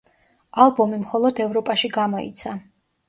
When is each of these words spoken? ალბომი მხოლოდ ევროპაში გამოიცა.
ალბომი 0.63 0.99
მხოლოდ 1.03 1.41
ევროპაში 1.45 1.93
გამოიცა. 1.99 2.57